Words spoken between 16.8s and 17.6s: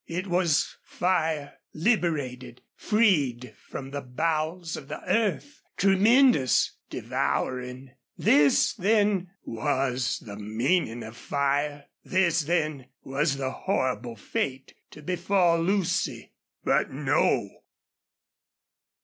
no!